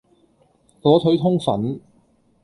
[0.81, 1.79] 火腿通粉